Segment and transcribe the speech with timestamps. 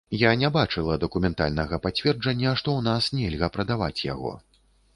[0.19, 4.37] Я не бачыла дакументальнага пацверджання, што ў нас нельга прадаваць яго.